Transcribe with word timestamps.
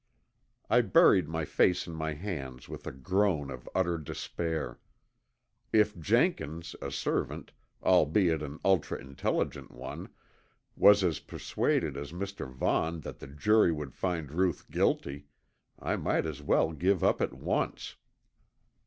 I 0.67 0.81
buried 0.81 1.27
my 1.29 1.45
face 1.45 1.85
in 1.85 1.93
my 1.93 2.13
hands 2.15 2.67
with 2.67 2.87
a 2.87 2.91
groan 2.91 3.51
of 3.51 3.69
utter 3.75 3.99
despair. 3.99 4.79
If 5.71 5.95
Jenkins, 5.99 6.75
a 6.81 6.89
servant, 6.89 7.51
albeit 7.83 8.41
an 8.41 8.57
ultra 8.65 8.97
intelligent 8.99 9.69
one, 9.69 10.09
was 10.75 11.03
as 11.03 11.19
persuaded 11.19 11.97
as 11.97 12.13
Mr. 12.13 12.51
Vaughn 12.51 13.01
that 13.01 13.19
the 13.19 13.27
jury 13.27 13.71
would 13.71 13.93
find 13.93 14.31
Ruth 14.31 14.71
guilty, 14.71 15.27
I 15.77 15.97
might 15.97 16.25
as 16.25 16.41
well 16.41 16.71
give 16.71 17.03
up 17.03 17.21
at 17.21 17.33
once. 17.35 17.95